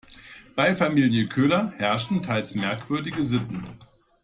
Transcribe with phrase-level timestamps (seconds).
[0.55, 3.63] Bei Familie Köhler herrschen teils merkwürdige Sitten.